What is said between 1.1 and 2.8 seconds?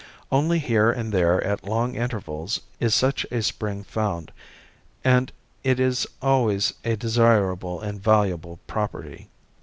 there at long intervals